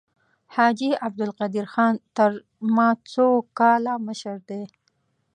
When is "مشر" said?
4.07-4.35